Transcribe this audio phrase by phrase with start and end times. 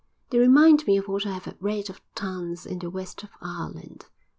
[0.31, 4.07] They remind me of what I have read of towns in the west of Ireland.